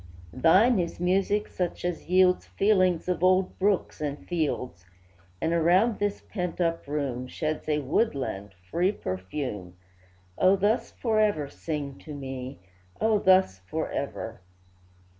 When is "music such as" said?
0.99-2.09